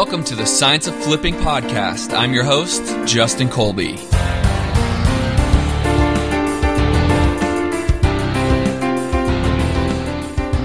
[0.00, 2.16] welcome to the Science of Flipping podcast.
[2.16, 3.96] I'm your host, Justin Colby.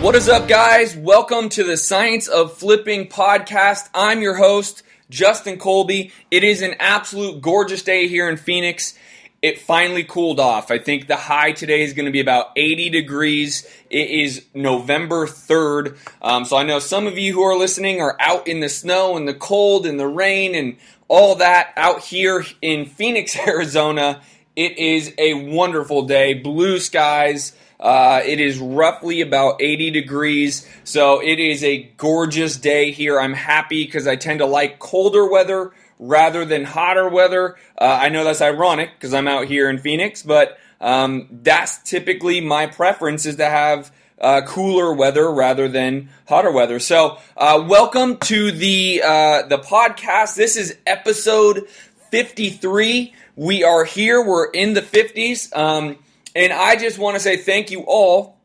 [0.02, 0.96] What is up, guys?
[0.96, 3.90] Welcome to the Science of Flipping podcast.
[3.94, 6.14] I'm your host, Justin Colby.
[6.32, 8.98] It is an absolute gorgeous day here in Phoenix.
[9.46, 10.72] It finally cooled off.
[10.72, 13.64] I think the high today is going to be about 80 degrees.
[13.92, 16.00] It is November 3rd.
[16.20, 19.16] Um, so I know some of you who are listening are out in the snow
[19.16, 24.20] and the cold and the rain and all that out here in Phoenix, Arizona.
[24.56, 26.34] It is a wonderful day.
[26.34, 27.56] Blue skies.
[27.80, 33.20] Uh, it is roughly about 80 degrees, so it is a gorgeous day here.
[33.20, 37.56] I'm happy because I tend to like colder weather rather than hotter weather.
[37.80, 42.42] Uh, I know that's ironic because I'm out here in Phoenix, but um, that's typically
[42.42, 46.80] my preference is to have uh, cooler weather rather than hotter weather.
[46.80, 50.36] So, uh, welcome to the uh, the podcast.
[50.36, 51.68] This is episode
[52.12, 53.14] 53.
[53.36, 54.26] We are here.
[54.26, 55.56] We're in the 50s.
[55.56, 55.98] Um,
[56.36, 58.38] and I just want to say thank you all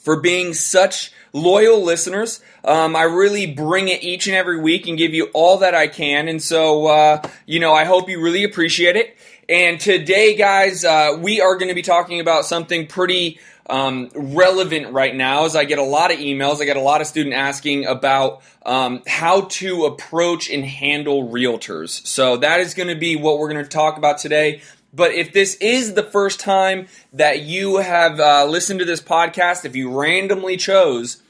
[0.00, 2.40] for being such loyal listeners.
[2.64, 5.86] Um, I really bring it each and every week and give you all that I
[5.86, 6.28] can.
[6.28, 9.16] And so, uh, you know, I hope you really appreciate it.
[9.48, 14.92] And today, guys, uh, we are going to be talking about something pretty um, relevant
[14.92, 15.44] right now.
[15.44, 18.42] As I get a lot of emails, I get a lot of students asking about
[18.64, 22.06] um, how to approach and handle realtors.
[22.06, 24.60] So that is going to be what we're going to talk about today.
[24.92, 29.64] But if this is the first time that you have uh, listened to this podcast,
[29.64, 31.22] if you randomly chose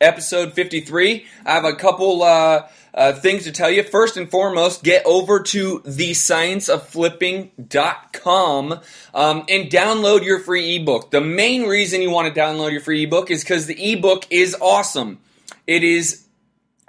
[0.00, 3.82] episode 53, I have a couple uh, uh, things to tell you.
[3.82, 8.80] First and foremost, get over to thescienceofflipping.com
[9.14, 11.10] um, and download your free ebook.
[11.10, 14.56] The main reason you want to download your free ebook is because the ebook is
[14.60, 15.18] awesome.
[15.66, 16.24] It is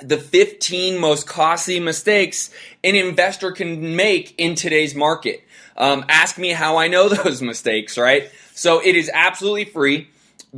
[0.01, 2.49] the 15 most costly mistakes
[2.83, 5.41] an investor can make in today's market.
[5.77, 8.29] Um, ask me how I know those mistakes, right?
[8.53, 10.09] So it is absolutely free.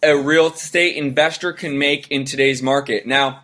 [0.06, 3.08] a Real Estate Investor Can Make in Today's Market.
[3.08, 3.44] Now,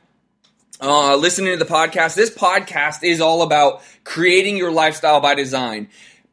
[0.81, 5.89] uh, listening to the podcast, this podcast is all about creating your lifestyle by design.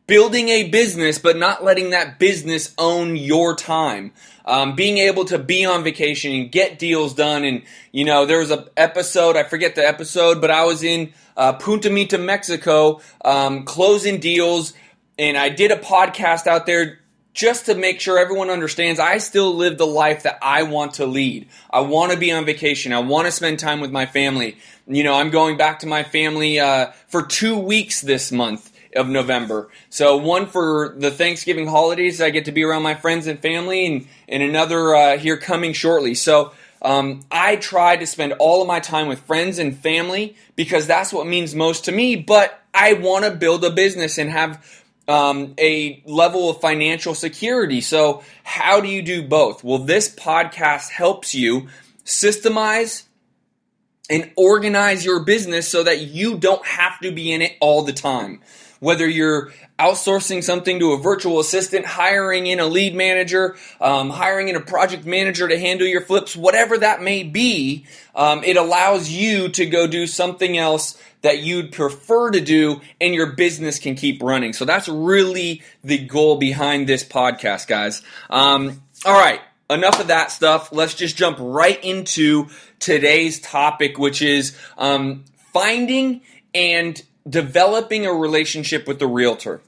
[0.06, 4.12] Building a business, but not letting that business own your time.
[4.46, 7.44] Um, being able to be on vacation and get deals done.
[7.44, 11.12] And, you know, there was an episode, I forget the episode, but I was in
[11.36, 14.72] uh, Punta Mita, Mexico, um, closing deals.
[15.18, 17.00] And I did a podcast out there
[17.38, 21.06] just to make sure everyone understands I still live the life that I want to
[21.06, 21.48] lead.
[21.70, 22.92] I want to be on vacation.
[22.92, 24.56] I want to spend time with my family.
[24.88, 29.06] You know, I'm going back to my family uh, for two weeks this month of
[29.06, 29.68] November.
[29.88, 33.86] So one for the Thanksgiving holidays, I get to be around my friends and family,
[33.86, 36.16] and, and another uh, here coming shortly.
[36.16, 40.88] So um, I try to spend all of my time with friends and family because
[40.88, 42.16] that's what means most to me.
[42.16, 47.80] But I want to build a business and have um, a level of financial security.
[47.80, 49.64] So, how do you do both?
[49.64, 51.68] Well, this podcast helps you
[52.04, 53.04] systemize
[54.10, 57.92] and organize your business so that you don't have to be in it all the
[57.92, 58.40] time.
[58.80, 64.48] Whether you're outsourcing something to a virtual assistant, hiring in a lead manager, um, hiring
[64.48, 69.08] in a project manager to handle your flips, whatever that may be, um, it allows
[69.08, 73.94] you to go do something else that you'd prefer to do and your business can
[73.94, 74.52] keep running.
[74.52, 78.02] So that's really the goal behind this podcast, guys.
[78.30, 79.40] Um, all right.
[79.70, 80.72] Enough of that stuff.
[80.72, 82.48] Let's just jump right into
[82.78, 86.22] today's topic, which is um, finding
[86.54, 89.60] and developing a relationship with the realtor.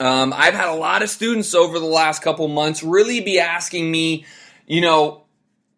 [0.00, 3.88] Um, I've had a lot of students over the last couple months really be asking
[3.88, 4.24] me,
[4.66, 5.23] you know,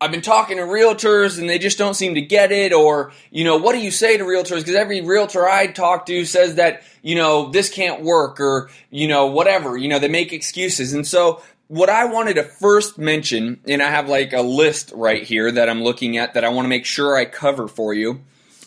[0.00, 2.72] I've been talking to realtors and they just don't seem to get it.
[2.72, 4.58] Or, you know, what do you say to realtors?
[4.58, 9.08] Because every realtor I talk to says that, you know, this can't work or, you
[9.08, 9.76] know, whatever.
[9.76, 10.92] You know, they make excuses.
[10.92, 15.22] And so, what I wanted to first mention, and I have like a list right
[15.22, 18.20] here that I'm looking at that I want to make sure I cover for you.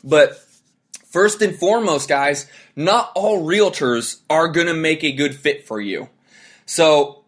[0.04, 0.38] But
[1.06, 5.80] first and foremost, guys, not all realtors are going to make a good fit for
[5.80, 6.10] you.
[6.66, 7.24] So,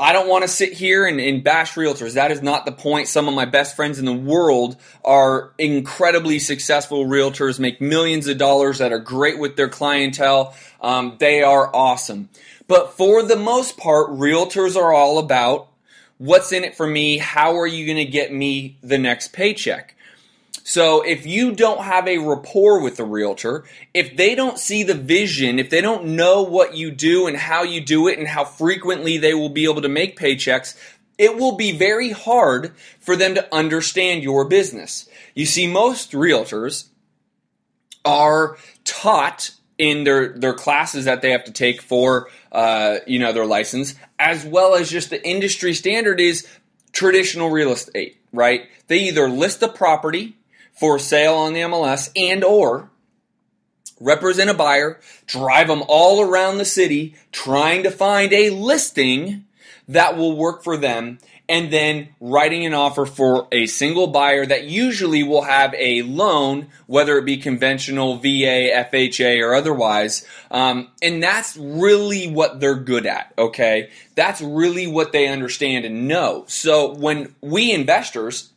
[0.00, 2.14] I don't want to sit here and, and, bash realtors.
[2.14, 3.06] That is not the point.
[3.06, 8.38] Some of my best friends in the world are incredibly successful realtors, make millions of
[8.38, 10.54] dollars that are great with their clientele.
[10.80, 12.30] Um, they are awesome.
[12.66, 15.68] But for the most part, realtors are all about
[16.16, 17.18] what's in it for me?
[17.18, 19.96] How are you going to get me the next paycheck?
[20.70, 24.94] So if you don't have a rapport with the realtor, if they don't see the
[24.94, 28.44] vision, if they don't know what you do and how you do it and how
[28.44, 30.78] frequently they will be able to make paychecks,
[31.18, 35.08] it will be very hard for them to understand your business.
[35.34, 36.86] You see, most realtors
[38.04, 43.32] are taught in their, their classes that they have to take for uh, you know
[43.32, 46.46] their license, as well as just the industry standard is
[46.92, 48.68] traditional real estate, right?
[48.86, 50.36] They either list a property
[50.74, 52.90] for sale on the MLS and or
[54.00, 59.44] represent a buyer, drive them all around the city trying to find a listing
[59.88, 61.18] that will work for them
[61.50, 66.68] and then writing an offer for a single buyer that usually will have a loan,
[66.86, 70.24] whether it be conventional, VA, FHA, or otherwise.
[70.52, 73.90] Um, and that's really what they're good at, okay?
[74.14, 76.44] That's really what they understand and know.
[76.46, 78.49] So when we investors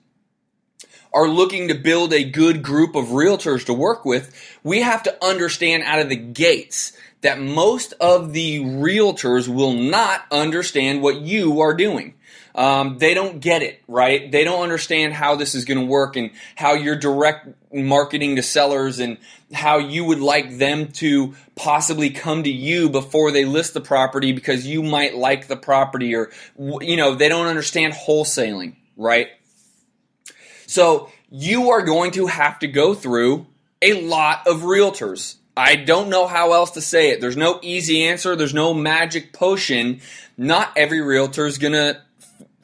[1.14, 4.34] are looking to build a good group of realtors to work with,
[4.64, 10.26] we have to understand out of the gates that most of the realtors will not
[10.32, 12.16] understand what you are doing.
[12.56, 14.32] Um, they don't get it, right?
[14.32, 18.44] They don't understand how this is going to work and how you're direct marketing to
[18.44, 19.18] sellers and
[19.52, 24.34] how you would like them to possibly come to you before they list the property
[24.34, 29.30] because you might like the property or, you know, they don't understand wholesaling, right?
[30.74, 33.46] So you are going to have to go through
[33.80, 35.36] a lot of realtors.
[35.56, 37.22] I don't know how else to say it.
[37.22, 38.36] There's no easy answer.
[38.36, 40.02] There's no magic potion.
[40.36, 42.02] Not every realtor is going to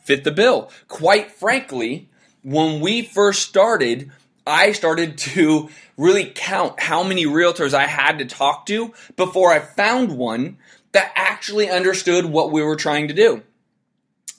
[0.05, 0.71] fit the bill.
[0.87, 2.09] Quite frankly,
[2.41, 4.09] when we first started,
[4.47, 9.59] I started to really count how many realtors I had to talk to before I
[9.59, 10.57] found one
[10.93, 13.43] that actually understood what we were trying to do.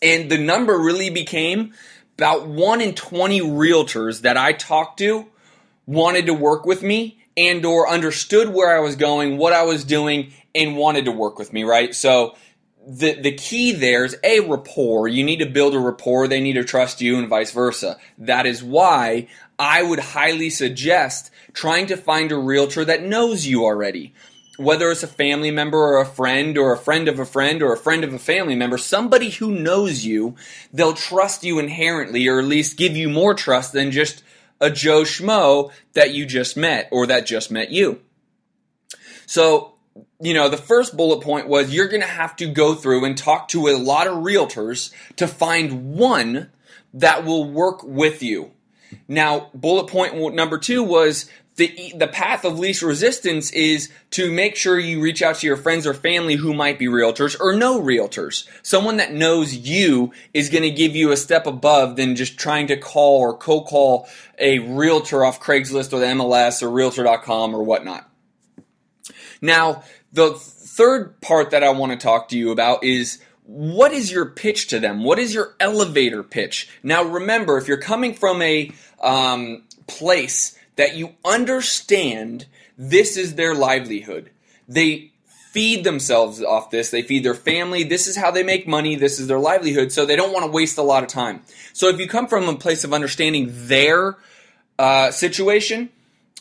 [0.03, 1.73] And the number really became
[2.21, 5.27] about 1 in 20 realtors that I talked to
[5.87, 9.85] wanted to work with me and or understood where I was going, what I was
[9.85, 11.95] doing and wanted to work with me, right?
[11.95, 12.37] So
[12.87, 15.09] the the key there is a rapport.
[15.09, 16.29] You need to build a rapport.
[16.29, 17.97] They need to trust you, and vice versa.
[18.19, 19.29] That is why
[19.59, 24.13] I would highly suggest trying to find a realtor that knows you already
[24.57, 27.73] whether it's a family member or a friend or a friend of a friend or
[27.73, 30.35] a friend of a family member, somebody who knows you,
[30.73, 34.23] they'll trust you inherently or at least give you more trust than just
[34.61, 38.01] a Joe Schmo that you just met or that just met you.
[39.27, 39.75] So,
[40.21, 43.17] you know, the first bullet point was you're going to have to go through and
[43.17, 46.51] talk to a lot of realtors to find one
[46.93, 48.51] that will work with you.
[49.09, 51.31] Now, bullet point number two was
[51.61, 55.59] the the path of least resistance is to make sure you reach out to your
[55.59, 58.49] friends or family who might be realtors or no realtors.
[58.63, 62.67] Someone that knows you is going to give you a step above than just trying
[62.69, 64.09] to call or co call
[64.39, 68.09] a realtor off Craigslist or the MLS or Realtor.com or whatnot.
[69.43, 69.83] Now,
[70.13, 74.27] the third part that I want to talk to you about is what is your
[74.27, 75.05] pitch to them?
[75.05, 76.71] What is your elevator pitch?
[76.83, 82.47] Now, remember, if you're coming from a um, place that you understand
[82.77, 84.31] this is their livelihood.
[84.69, 85.13] They
[85.51, 86.91] feed themselves off this.
[86.91, 87.83] They feed their family.
[87.83, 88.95] This is how they make money.
[88.95, 89.91] This is their livelihood.
[89.91, 91.43] So they don't want to waste a lot of time.
[91.73, 94.17] So if you come from a place of understanding their
[94.79, 95.91] uh, situation,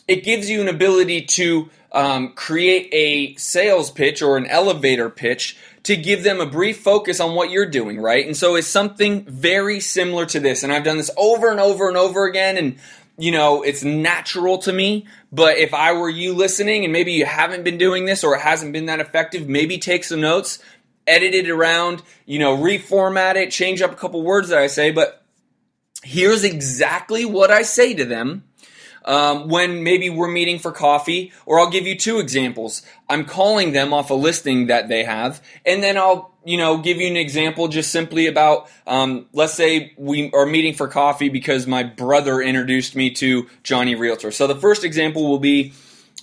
[0.06, 5.56] it gives you an ability to um, create a sales pitch or an elevator pitch
[5.82, 8.26] to give them a brief focus on what you're doing, right?
[8.26, 10.62] And so it's something very similar to this.
[10.62, 12.56] And I've done this over and over and over again.
[12.56, 12.78] And
[13.20, 15.06] you know, it's natural to me.
[15.30, 18.40] But if I were you listening and maybe you haven't been doing this or it
[18.40, 20.58] hasn't been that effective, maybe take some notes,
[21.06, 24.90] edit it around, you know, reformat it, change up a couple words that I say.
[24.90, 25.22] But
[26.02, 28.44] here's exactly what I say to them
[29.04, 32.82] um, when maybe we're meeting for coffee, or I'll give you two examples.
[33.08, 36.96] I'm calling them off a listing that they have, and then I'll you know give
[36.98, 41.66] you an example just simply about um, let's say we are meeting for coffee because
[41.66, 44.30] my brother introduced me to Johnny Realtor.
[44.30, 45.72] So the first example will be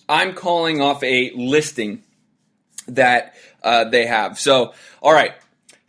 [0.09, 2.03] I'm calling off a listing
[2.87, 4.39] that uh, they have.
[4.39, 5.33] So all right.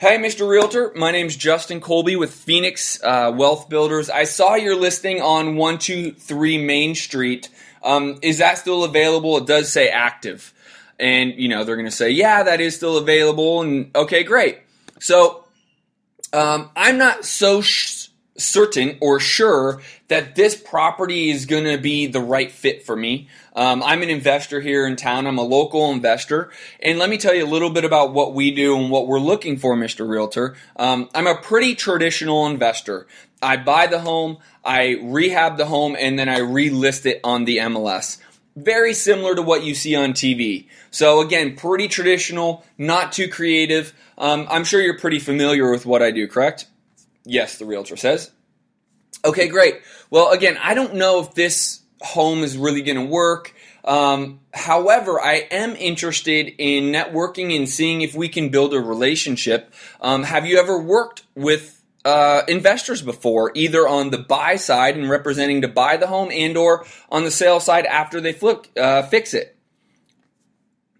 [0.00, 0.48] Hey, Mr.
[0.48, 0.92] Realtor.
[0.94, 4.08] My name's Justin Colby with Phoenix uh, Wealth Builders.
[4.08, 7.48] I saw your listing on 123 Main Street.
[7.82, 9.38] Um, is that still available?
[9.38, 10.54] It does say active.
[10.98, 13.62] And, you know, they're going to say, yeah, that is still available.
[13.62, 14.58] And, okay, great.
[15.00, 15.44] So,
[16.32, 22.06] um, I'm not so sh- certain or sure that this property is going to be
[22.06, 23.28] the right fit for me.
[23.54, 25.26] Um, I'm an investor here in town.
[25.26, 26.50] I'm a local investor.
[26.80, 29.18] And let me tell you a little bit about what we do and what we're
[29.18, 30.08] looking for, Mr.
[30.08, 30.56] Realtor.
[30.76, 33.06] Um, I'm a pretty traditional investor.
[33.42, 37.58] I buy the home, I rehab the home, and then I relist it on the
[37.58, 38.18] MLS.
[38.64, 40.66] Very similar to what you see on TV.
[40.90, 43.92] So, again, pretty traditional, not too creative.
[44.16, 46.66] Um, I'm sure you're pretty familiar with what I do, correct?
[47.24, 48.32] Yes, the realtor says.
[49.24, 49.80] Okay, great.
[50.10, 53.54] Well, again, I don't know if this home is really going to work.
[53.84, 59.72] Um, however, I am interested in networking and seeing if we can build a relationship.
[60.00, 61.77] Um, have you ever worked with
[62.08, 66.56] uh, investors before, either on the buy side and representing to buy the home, and
[66.56, 69.54] or on the sale side after they flip uh, fix it?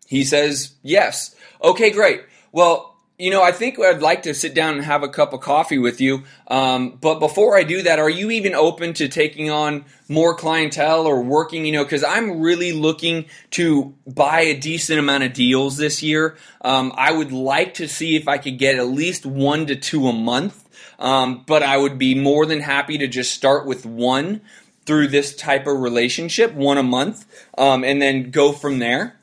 [0.07, 1.35] He says yes.
[1.65, 2.21] Okay, great.
[2.53, 5.41] Well, you know, I think I'd like to sit down and have a cup of
[5.41, 6.23] coffee with you.
[6.47, 11.05] Um, but before I do that, are you even open to taking on more clientele
[11.05, 11.67] or working?
[11.67, 16.37] You know, because I'm really looking to buy a decent amount of deals this year.
[16.61, 20.07] Um, I would like to see if I could get at least one to two
[20.07, 20.65] a month.
[21.01, 24.43] Um, but I would be more than happy to just start with one
[24.87, 29.18] through this type of relationship, one a month, um, and then go from there.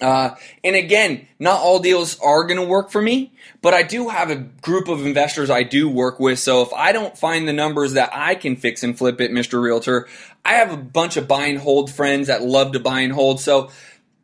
[0.00, 4.08] Uh, and again, not all deals are going to work for me, but I do
[4.08, 6.38] have a group of investors I do work with.
[6.38, 9.60] So if I don't find the numbers that I can fix and flip it, Mr.
[9.60, 10.06] Realtor,
[10.44, 13.40] I have a bunch of buy and hold friends that love to buy and hold.
[13.40, 13.70] So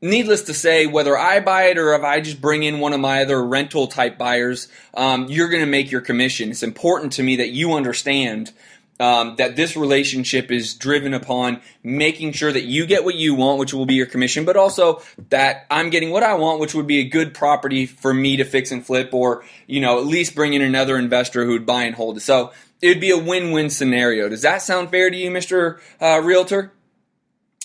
[0.01, 3.01] needless to say, whether I buy it or if I just bring in one of
[3.01, 6.51] my other rental type buyers, um, you're going to make your commission.
[6.51, 8.53] It's important to me that you understand
[9.01, 13.59] um, that this relationship is driven upon making sure that you get what you want,
[13.59, 16.87] which will be your commission, but also that I'm getting what I want, which would
[16.87, 20.35] be a good property for me to fix and flip, or you know at least
[20.35, 22.21] bring in another investor who'd buy and hold it.
[22.21, 24.29] So it'd be a win-win scenario.
[24.29, 26.73] Does that sound fair to you, Mister uh, Realtor?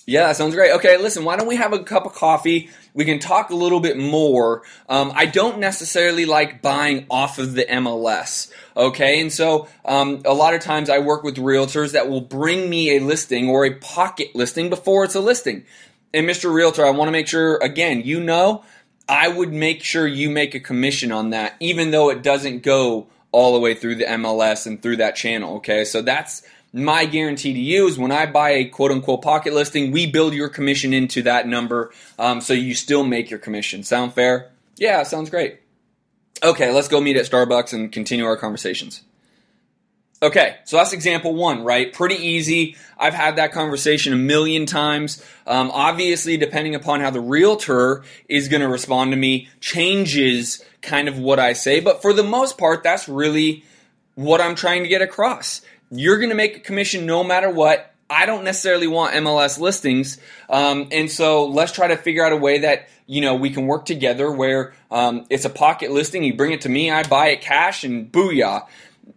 [0.10, 0.72] Yeah, that sounds great.
[0.72, 2.72] Okay, listen, why don't we have a cup of coffee?
[2.96, 4.64] We can talk a little bit more.
[4.90, 8.52] Um, I don't necessarily like buying off of the MLS.
[8.76, 12.72] Okay, and so um, a lot of times I work with realtors that will bring
[12.72, 15.64] me a listing or a pocket listing before it's a listing.
[16.12, 16.52] And Mr.
[16.52, 18.64] Realtor, I want to make sure, again, you know,
[19.08, 23.10] I would make sure you make a commission on that, even though it doesn't go
[23.32, 25.58] all the way through the MLS and through that channel.
[25.58, 29.54] Okay, so that's my guarantee to you is when I buy a quote unquote pocket
[29.54, 33.84] listing, we build your commission into that number um, so you still make your commission.
[33.84, 34.52] Sound fair?
[34.78, 35.60] Yeah, sounds great.
[36.42, 39.04] Okay, let's go meet at Starbucks and continue our conversations.
[40.22, 41.94] Okay, so that's example one, right?
[41.94, 42.76] Pretty easy.
[42.98, 45.24] I've had that conversation a million times.
[45.48, 51.08] Um, obviously, depending upon how the realtor is going to respond to me, changes kind
[51.08, 51.80] of what I say.
[51.80, 53.64] But for the most part, that's really
[54.16, 55.62] what I'm trying to get across.
[55.90, 57.94] You're going to make a commission no matter what.
[58.10, 60.18] I don't necessarily want MLS listings,
[60.50, 63.68] um, and so let's try to figure out a way that you know we can
[63.68, 66.24] work together where um, it's a pocket listing.
[66.24, 68.66] You bring it to me, I buy it cash, and booyah,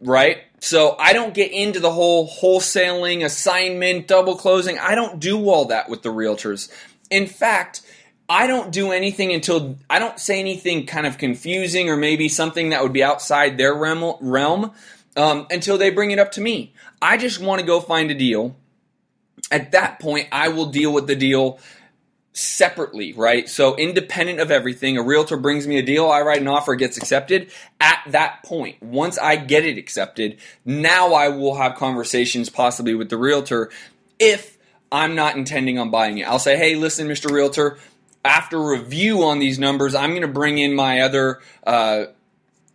[0.00, 0.38] right?
[0.61, 4.78] So I don't get into the whole wholesaling, assignment, double closing.
[4.78, 6.70] I don't do all that with the realtors.
[7.11, 7.82] In fact,
[8.28, 12.70] I don't do anything until I don't say anything kind of confusing or maybe something
[12.70, 14.72] that would be outside their realm, realm
[15.16, 16.72] um, until they bring it up to me.
[17.00, 18.56] I just want to go find a deal.
[19.50, 21.58] At that point, I will deal with the deal
[22.32, 23.48] separately, right?
[23.48, 26.96] So independent of everything, a realtor brings me a deal, I write an offer, gets
[26.96, 27.50] accepted.
[27.80, 33.10] At that point, once I get it accepted, now I will have conversations possibly with
[33.10, 33.70] the realtor
[34.18, 34.56] if
[34.90, 36.28] I'm not intending on buying it.
[36.28, 37.30] I'll say, hey, listen, Mr.
[37.30, 37.78] Realtor,
[38.24, 42.04] after review on these numbers, I'm going to bring in my other uh,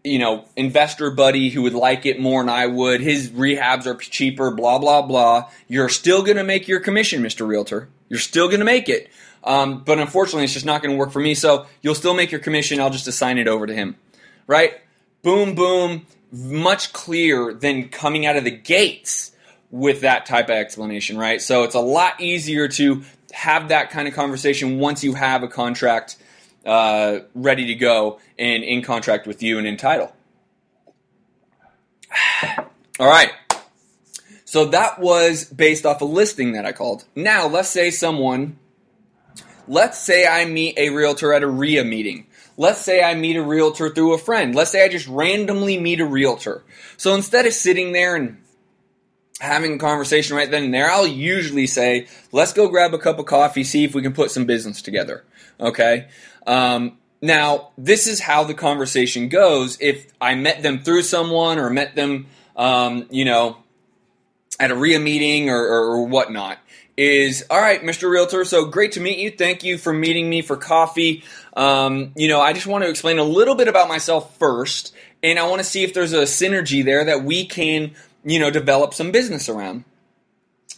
[0.04, 3.02] you know, investor buddy who would like it more than I would.
[3.02, 5.50] His rehabs are cheaper, blah, blah, blah.
[5.68, 7.48] You're still going to make your commission, Mr.
[7.48, 7.90] Realtor.
[8.10, 9.10] You're still going to make it.
[9.48, 11.34] Um, but unfortunately, it's just not going to work for me.
[11.34, 12.82] So you'll still make your commission.
[12.82, 13.96] I'll just assign it over to him.
[14.46, 14.74] Right?
[15.24, 16.06] Boom, boom.
[16.32, 19.32] Much clearer than coming out of the gates
[19.72, 21.42] with that type of explanation, right?
[21.42, 25.48] So it's a lot easier to have that kind of conversation once you have a
[25.48, 26.18] contract
[26.66, 30.14] uh, ready to go and in contract with you and in title.
[33.00, 33.32] All right.
[34.44, 37.06] So that was based off a listing that I called.
[37.16, 38.58] Now, let's say someone,
[39.68, 42.28] let's say I meet a realtor at a RIA meeting.
[42.58, 44.56] Let's say I meet a realtor through a friend.
[44.56, 46.64] Let's say I just randomly meet a realtor.
[46.98, 48.38] So instead of sitting there and
[49.40, 53.20] having a conversation right then and there, I'll usually say, let's go grab a cup
[53.20, 55.24] of coffee, see if we can put some business together.
[55.60, 56.08] Okay?
[56.48, 61.70] Um, now, this is how the conversation goes if I met them through someone or
[61.70, 63.58] met them, um, you know,
[64.60, 66.58] at a RIA meeting or, or, or whatnot.
[66.98, 68.10] Is all right, Mr.
[68.10, 68.44] Realtor.
[68.44, 69.30] So great to meet you.
[69.30, 71.24] Thank you for meeting me for coffee.
[71.56, 75.38] Um, you know, I just want to explain a little bit about myself first, and
[75.38, 77.92] I want to see if there's a synergy there that we can
[78.28, 79.86] you know, develop some business around.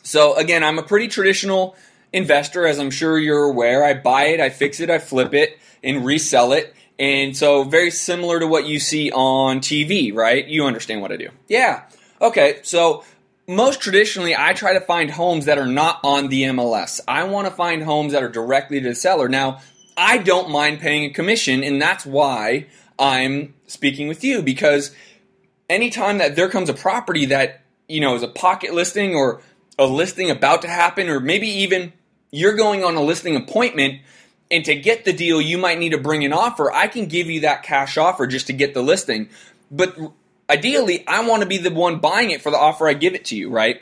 [0.03, 1.75] So again, I'm a pretty traditional
[2.13, 3.83] investor, as I'm sure you're aware.
[3.83, 6.75] I buy it, I fix it, I flip it, and resell it.
[6.99, 10.45] And so very similar to what you see on TV, right?
[10.45, 11.29] You understand what I do.
[11.47, 11.85] Yeah.
[12.21, 13.03] Okay, so
[13.49, 17.01] most traditionally, I try to find homes that are not on the MLS.
[17.07, 19.27] I want to find homes that are directly to the seller.
[19.27, 19.59] Now,
[19.97, 22.67] I don't mind paying a commission, and that's why
[22.99, 24.93] I'm speaking with you because
[25.67, 29.41] anytime that there comes a property that, you know, is a pocket listing or
[29.79, 31.91] a listing about to happen, or maybe even
[32.29, 33.99] you're going on a listing appointment
[34.51, 36.71] and to get the deal, you might need to bring an offer.
[36.71, 39.29] I can give you that cash offer just to get the listing.
[39.71, 39.97] But
[40.49, 43.25] ideally, I want to be the one buying it for the offer I give it
[43.25, 43.81] to you, right?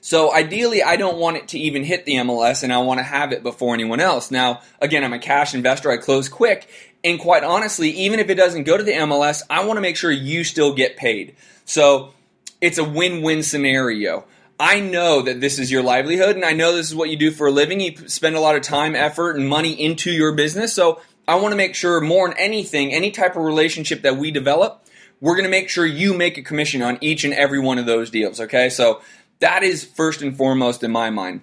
[0.00, 3.04] So ideally, I don't want it to even hit the MLS and I want to
[3.04, 4.30] have it before anyone else.
[4.30, 5.90] Now, again, I'm a cash investor.
[5.90, 6.68] I close quick.
[7.04, 9.96] And quite honestly, even if it doesn't go to the MLS, I want to make
[9.96, 11.36] sure you still get paid.
[11.66, 12.14] So
[12.60, 14.24] it's a win win scenario.
[14.58, 17.30] I know that this is your livelihood and I know this is what you do
[17.30, 17.80] for a living.
[17.80, 20.74] You spend a lot of time, effort, and money into your business.
[20.74, 24.30] So I want to make sure more than anything, any type of relationship that we
[24.30, 24.84] develop,
[25.20, 27.86] we're going to make sure you make a commission on each and every one of
[27.86, 28.40] those deals.
[28.40, 28.70] Okay.
[28.70, 29.02] So
[29.40, 31.42] that is first and foremost in my mind.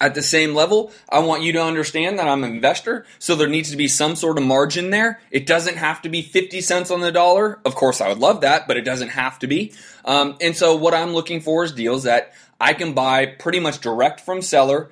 [0.00, 3.48] At the same level, I want you to understand that I'm an investor, so there
[3.48, 5.20] needs to be some sort of margin there.
[5.30, 7.60] It doesn't have to be 50 cents on the dollar.
[7.64, 9.72] Of course, I would love that, but it doesn't have to be.
[10.04, 13.80] Um, and so, what I'm looking for is deals that I can buy pretty much
[13.80, 14.90] direct from seller,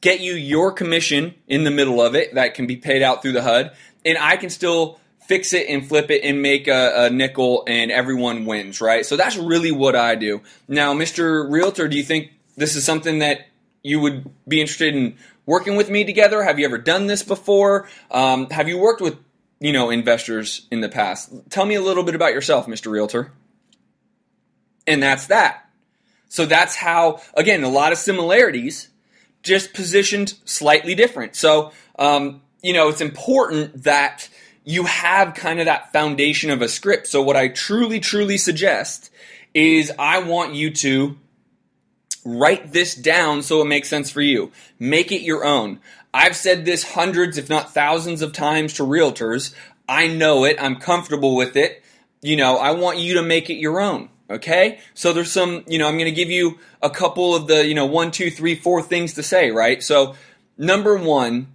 [0.00, 3.32] get you your commission in the middle of it that can be paid out through
[3.32, 3.72] the HUD,
[4.04, 7.90] and I can still fix it and flip it and make a, a, nickel and
[7.90, 9.06] everyone wins, right?
[9.06, 10.42] So that's really what I do.
[10.68, 11.50] Now, Mr.
[11.50, 13.46] Realtor, do you think this is something that
[13.82, 16.42] you would be interested in working with me together?
[16.42, 17.88] Have you ever done this before?
[18.10, 19.18] Um, have you worked with
[19.60, 21.32] you know investors in the past?
[21.50, 22.90] Tell me a little bit about yourself, Mr.
[22.90, 23.32] Realtor.
[24.86, 25.70] And that's that.
[26.28, 28.88] So that's how again a lot of similarities,
[29.42, 31.34] just positioned slightly different.
[31.36, 34.28] So um, you know it's important that
[34.64, 37.06] you have kind of that foundation of a script.
[37.06, 39.10] So what I truly, truly suggest
[39.52, 41.16] is I want you to
[42.24, 44.50] Write this down so it makes sense for you.
[44.78, 45.78] Make it your own.
[46.14, 49.54] I've said this hundreds, if not thousands of times to realtors.
[49.86, 50.56] I know it.
[50.58, 51.82] I'm comfortable with it.
[52.22, 54.08] You know, I want you to make it your own.
[54.30, 54.78] Okay?
[54.94, 57.74] So there's some, you know, I'm going to give you a couple of the, you
[57.74, 59.82] know, one, two, three, four things to say, right?
[59.82, 60.14] So,
[60.56, 61.48] number one,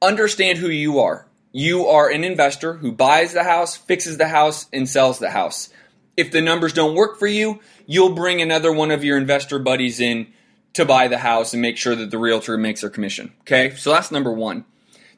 [0.00, 1.26] understand who you are.
[1.52, 5.70] You are an investor who buys the house, fixes the house, and sells the house.
[6.16, 10.00] If the numbers don't work for you, you'll bring another one of your investor buddies
[10.00, 10.32] in
[10.74, 13.32] to buy the house and make sure that the realtor makes their commission.
[13.42, 14.64] Okay, so that's number one.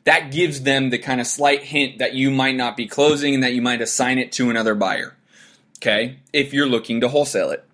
[0.04, 3.42] That gives them the kind of slight hint that you might not be closing and
[3.42, 5.16] that you might assign it to another buyer.
[5.78, 7.64] Okay, if you're looking to wholesale it.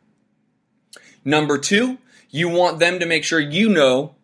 [1.24, 1.98] Number two,
[2.30, 4.14] you want them to make sure you know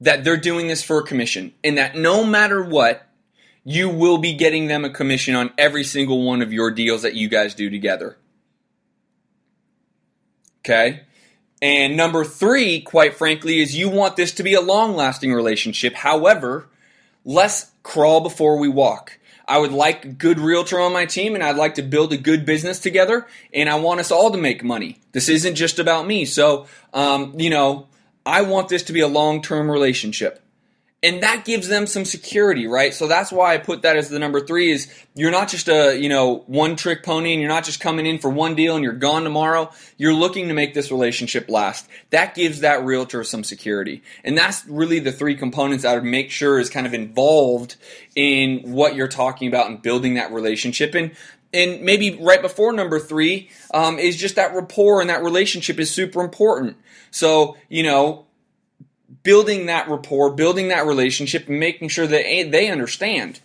[0.00, 3.06] that they're doing this for a commission and that no matter what,
[3.64, 7.14] you will be getting them a commission on every single one of your deals that
[7.14, 8.16] you guys do together.
[10.60, 11.02] Okay?
[11.62, 15.94] And number three, quite frankly, is you want this to be a long lasting relationship.
[15.94, 16.68] However,
[17.24, 19.18] let's crawl before we walk.
[19.46, 22.16] I would like a good realtor on my team and I'd like to build a
[22.16, 25.00] good business together and I want us all to make money.
[25.12, 26.24] This isn't just about me.
[26.24, 27.88] So, um, you know,
[28.24, 30.40] I want this to be a long term relationship
[31.02, 32.92] and that gives them some security, right?
[32.92, 35.98] So that's why I put that as the number three is you're not just a,
[35.98, 38.84] you know, one trick pony and you're not just coming in for one deal and
[38.84, 39.70] you're gone tomorrow.
[39.96, 41.88] You're looking to make this relationship last.
[42.10, 44.02] That gives that realtor some security.
[44.24, 47.76] And that's really the three components I would make sure is kind of involved
[48.14, 50.94] in what you're talking about and building that relationship.
[50.94, 51.12] And
[51.52, 55.90] and maybe right before number three um, is just that rapport and that relationship is
[55.90, 56.76] super important.
[57.10, 58.26] So, you know,
[59.22, 63.40] building that rapport, building that relationship, and making sure that they understand.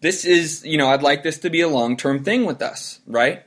[0.00, 3.00] This is, you know, I'd like this to be a long term thing with us,
[3.06, 3.42] right?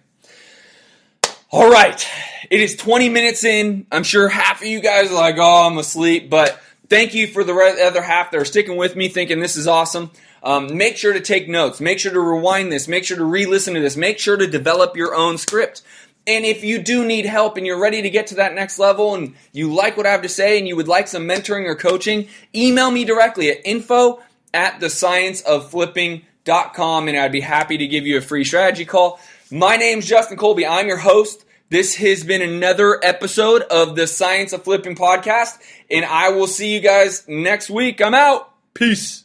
[1.50, 2.08] All right.
[2.50, 3.86] It is 20 minutes in.
[3.92, 6.30] I'm sure half of you guys are like, oh, I'm asleep.
[6.30, 7.54] But thank you for the
[7.86, 10.12] other half that are sticking with me, thinking this is awesome.
[10.42, 11.80] Um, make sure to take notes.
[11.80, 12.88] Make sure to rewind this.
[12.88, 13.96] Make sure to re listen to this.
[13.96, 15.82] Make sure to develop your own script.
[16.26, 19.14] And if you do need help and you're ready to get to that next level
[19.14, 21.76] and you like what I have to say and you would like some mentoring or
[21.76, 24.22] coaching, email me directly at info
[24.54, 28.86] at the science of flipping.com and I'd be happy to give you a free strategy
[28.86, 29.20] call.
[29.52, 30.66] My name's Justin Colby.
[30.66, 31.46] I'm your host.
[31.70, 35.58] This has been another episode of the Science of Flipping podcast,
[35.90, 38.00] and I will see you guys next week.
[38.00, 38.54] I'm out.
[38.76, 39.24] Peace.